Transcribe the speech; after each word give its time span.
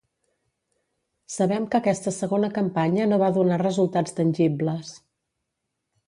Sabem 1.33 1.67
que 1.73 1.79
aquesta 1.83 2.13
segona 2.15 2.49
campanya 2.55 3.05
no 3.11 3.19
va 3.25 3.29
donar 3.35 3.59
resultats 3.63 4.17
tangibles. 4.21 4.95